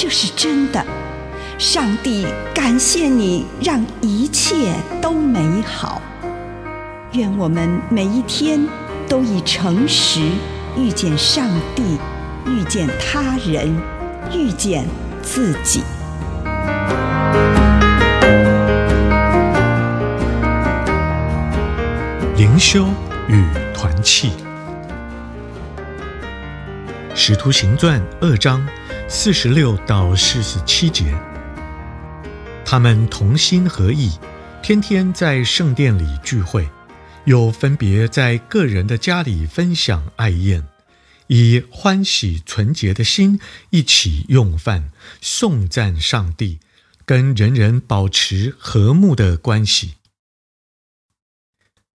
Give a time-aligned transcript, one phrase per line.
[0.00, 0.80] 这是真的。
[1.58, 6.00] 上帝感谢你，让一切都美好。
[7.14, 8.64] 愿我们每一天
[9.08, 10.20] 都以诚实
[10.76, 11.98] 遇见上帝，
[12.46, 13.76] 遇见他人，
[14.32, 14.86] 遇见
[15.20, 15.82] 自己。
[22.36, 22.86] 灵修
[23.26, 23.42] 与
[23.74, 24.30] 团契，
[27.16, 28.64] 《使徒行传》二章
[29.10, 31.18] 四十六到四十七节，
[32.62, 34.12] 他们同心合意，
[34.62, 36.68] 天天在圣殿里聚会，
[37.24, 40.62] 又分别在个人的家里分享爱宴，
[41.28, 44.90] 以欢喜纯洁的心一起用饭，
[45.22, 46.58] 颂赞上帝，
[47.06, 49.94] 跟人人保持和睦的关系。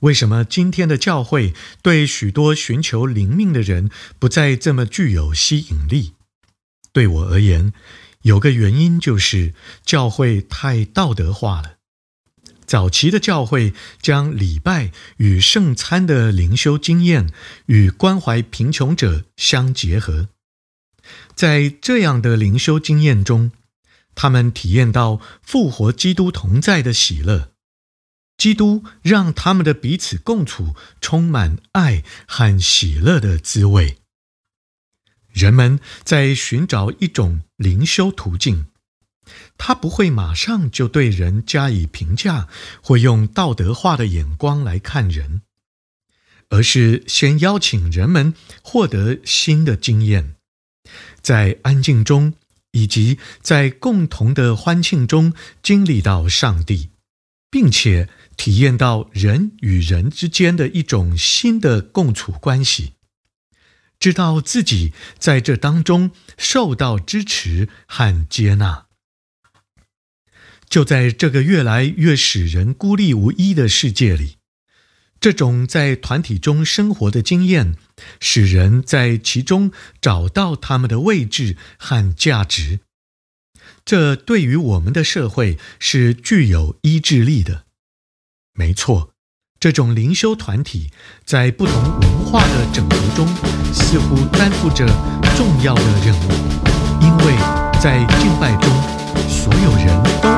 [0.00, 6.13] 为什么今天的教会对许多寻求灵命的人不再这么具有吸引力？
[6.94, 7.74] 对我而言，
[8.22, 9.52] 有个原因就是
[9.84, 11.74] 教会太道德化了。
[12.64, 17.30] 早期的教会将礼拜与圣餐的灵修经验
[17.66, 20.28] 与关怀贫穷者相结合，
[21.34, 23.50] 在这样的灵修经验中，
[24.14, 27.50] 他们体验到复活基督同在的喜乐。
[28.38, 33.98] 基督让他们的彼此共处充满爱和喜乐的滋味。
[35.34, 38.64] 人们在寻找一种灵修途径，
[39.58, 42.48] 他不会马上就对人加以评价，
[42.80, 45.42] 或用道德化的眼光来看人，
[46.48, 50.36] 而是先邀请人们获得新的经验，
[51.20, 52.34] 在安静中
[52.70, 56.88] 以及在共同的欢庆中经历到上帝，
[57.50, 58.08] 并且。
[58.36, 62.93] 体验到人与人之间的一种新的共处关系，
[64.04, 68.84] 知道自己在这当中受到支持和接纳。
[70.68, 74.36] 就在这个越来越使人孤立无依的世界里，
[75.18, 77.76] 这种在团体中生活的经验，
[78.20, 79.72] 使人在其中
[80.02, 82.80] 找到他们的位置和价值。
[83.86, 87.64] 这对于我们的社会是具有医治力的。
[88.52, 89.13] 没错，
[89.64, 90.90] 这种灵修团体
[91.24, 93.26] 在不同文化的整合中，
[93.72, 94.86] 似乎担负着
[95.38, 96.28] 重要的任务，
[97.00, 97.32] 因为
[97.80, 98.70] 在敬拜中，
[99.26, 99.86] 所有人
[100.20, 100.28] 都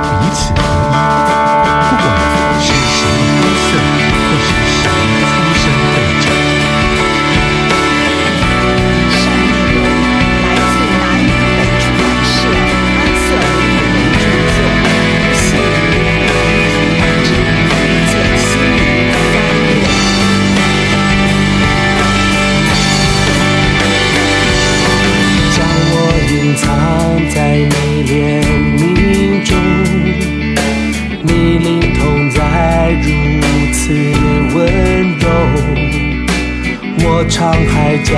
[37.37, 38.15] 沧海交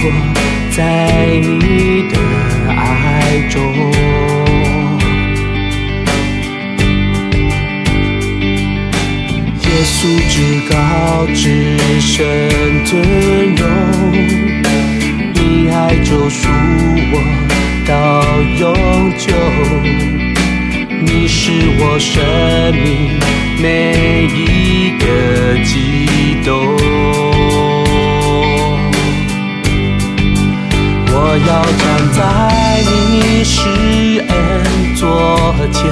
[0.00, 0.10] 托
[0.72, 2.18] 在你的
[2.68, 3.62] 爱中，
[9.62, 9.96] 耶稣
[10.28, 10.34] 至
[10.68, 10.74] 高
[11.32, 12.26] 至圣
[12.84, 13.00] 尊
[13.54, 13.62] 荣，
[15.34, 16.48] 你爱救赎
[17.12, 17.14] 我
[17.86, 18.24] 到
[18.58, 18.74] 永
[19.16, 19.32] 久，
[21.00, 22.20] 你是我生
[22.74, 23.20] 命
[23.62, 25.04] 每一个
[25.62, 27.07] 激动。
[31.48, 31.72] 要站
[32.12, 33.58] 在你施
[34.28, 35.82] 恩座前，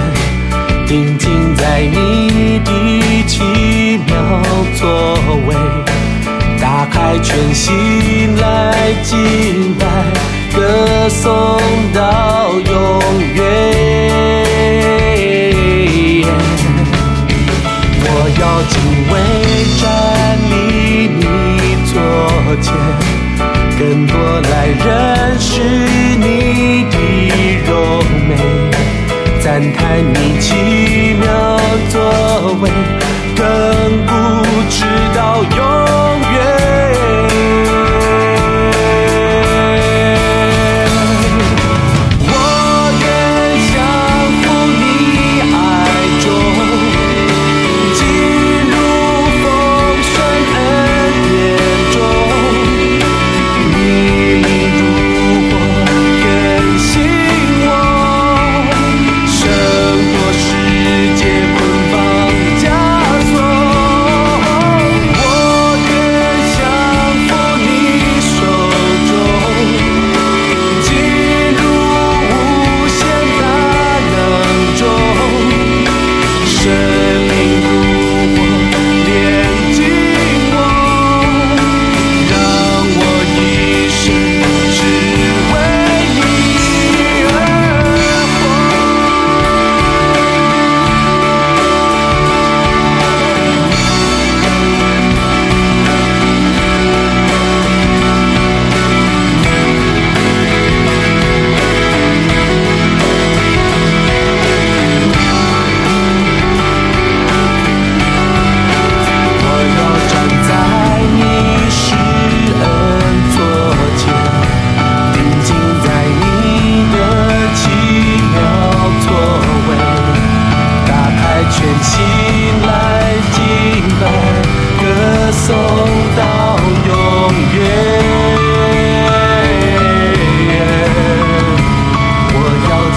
[0.87, 2.70] 定睛在你的
[3.26, 4.14] 奇妙
[4.79, 5.17] 作
[5.49, 5.56] 为，
[6.61, 9.87] 打开全心来敬拜，
[10.55, 11.58] 歌颂
[11.94, 13.03] 到永
[13.35, 13.75] 远。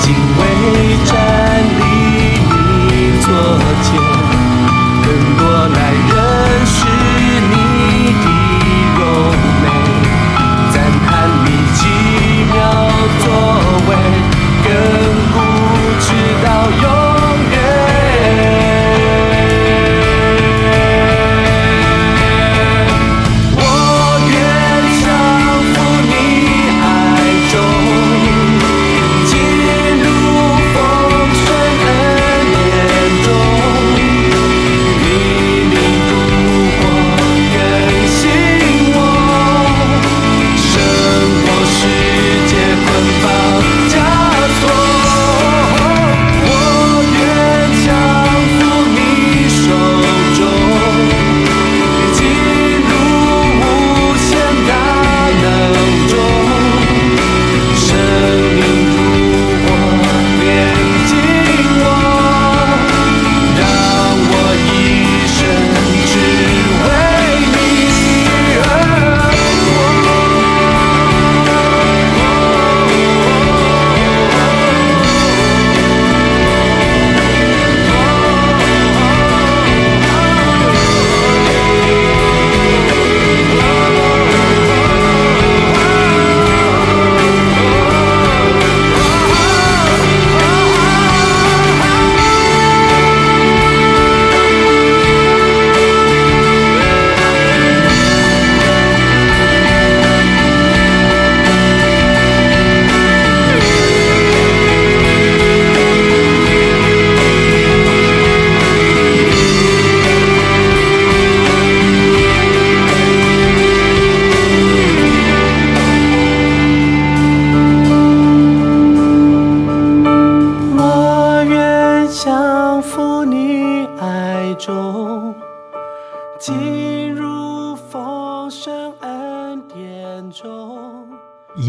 [0.09, 0.48] waiting.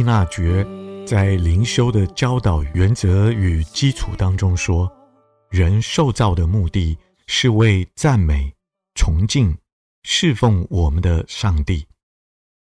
[0.01, 0.67] 依纳爵
[1.07, 4.91] 在灵修的教导原则与基础当中说，
[5.51, 8.51] 人受造的目的是为赞美、
[8.95, 9.55] 崇敬、
[10.03, 11.87] 侍奉我们的上帝，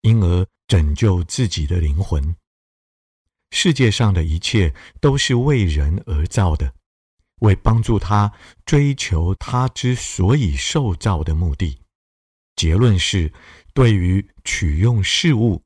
[0.02, 2.36] 因而拯救自己的灵魂。
[3.52, 6.74] 世界上的一切都是为人而造的，
[7.40, 8.34] 为帮助他
[8.66, 11.80] 追求他之所以受造的目的。
[12.58, 13.32] 结论是，
[13.74, 15.64] 对于取用事物，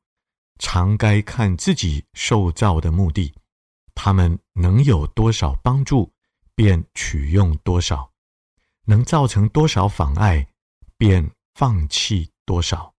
[0.58, 3.34] 常该看自己受造的目的，
[3.94, 6.12] 他们能有多少帮助，
[6.54, 8.10] 便取用多少；
[8.86, 10.46] 能造成多少妨碍，
[10.96, 12.93] 便放弃多少。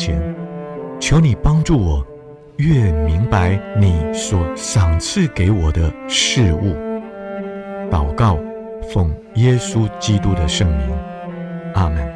[0.00, 0.18] 前，
[0.98, 2.02] 求你帮助我，
[2.56, 6.74] 越明白你所赏赐给我的事物。
[7.90, 8.38] 祷告，
[8.92, 10.88] 奉耶稣基督的圣名，
[11.74, 12.10] 阿门。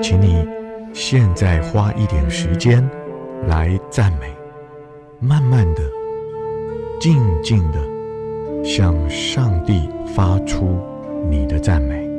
[0.00, 0.46] 请你
[0.92, 2.88] 现在花一点时间
[3.48, 4.32] 来赞美，
[5.18, 5.82] 慢慢的、
[7.00, 7.78] 静静的
[8.64, 10.78] 向上帝发出
[11.28, 12.09] 你的赞美。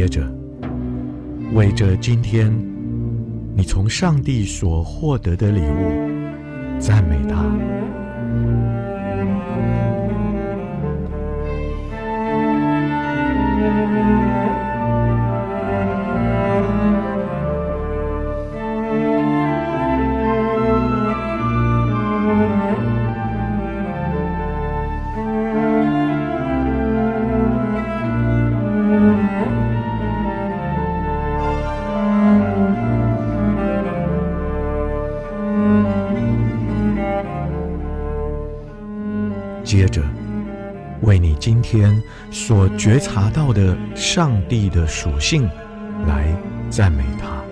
[0.00, 0.26] 接着，
[1.52, 2.50] 为着今天
[3.54, 7.44] 你从上帝所获得的礼物，赞美他。
[42.80, 45.46] 觉察到的上帝的属性
[46.06, 46.34] 来
[46.70, 47.49] 赞美他。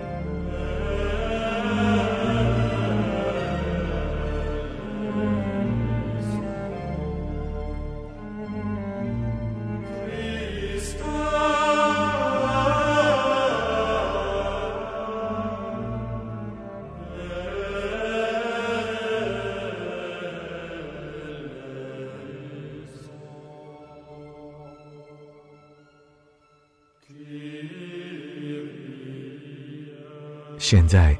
[30.71, 31.17] 现在，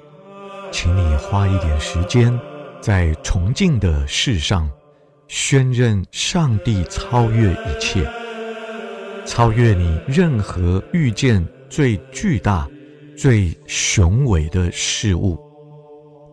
[0.71, 2.39] 请你花一点时间，
[2.79, 4.69] 在崇敬的事上，
[5.27, 8.07] 宣认上帝超越一切，
[9.25, 12.69] 超越你任何遇见最巨大、
[13.17, 15.35] 最雄伟的事物，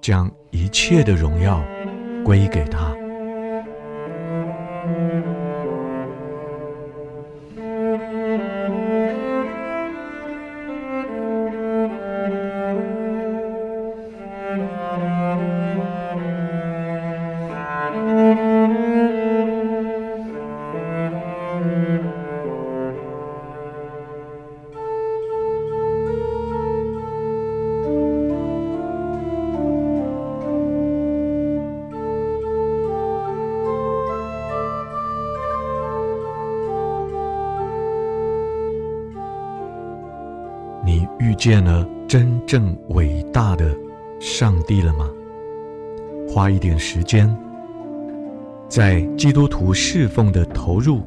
[0.02, 1.64] 将一切的荣耀
[2.22, 2.95] 归给他。
[41.18, 43.74] 遇见了真正伟大的
[44.20, 45.08] 上帝了吗？
[46.28, 47.34] 花一点时间，
[48.68, 51.02] 在基督徒侍奉的投入，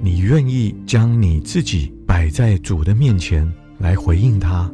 [0.00, 4.70] 你愿意将你自己摆在主的面前来回应他，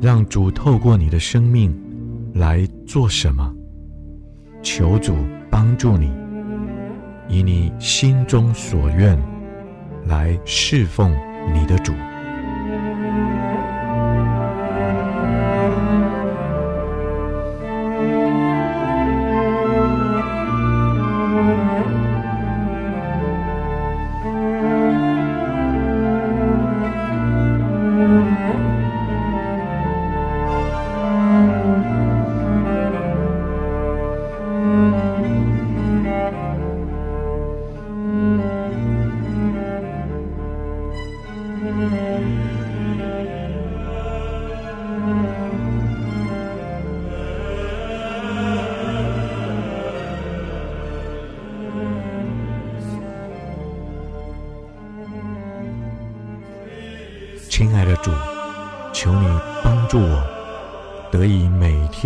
[0.00, 1.74] 让主透过你的生命
[2.34, 3.52] 来做什么？
[4.62, 5.14] 求主
[5.50, 6.12] 帮助你，
[7.28, 9.18] 以你心中所愿
[10.06, 11.10] 来侍奉
[11.52, 11.92] 你的主。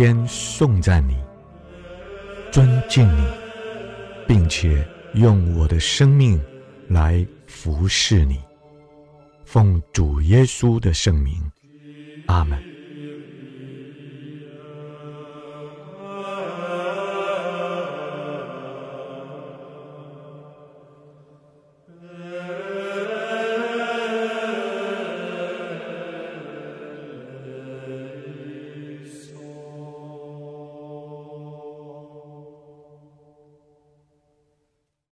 [0.03, 1.15] 天颂赞你、
[2.51, 3.23] 尊敬你，
[4.27, 6.41] 并且用我的生命
[6.87, 8.39] 来服侍你。
[9.45, 11.39] 奉主耶稣的圣名，
[12.25, 12.70] 阿门。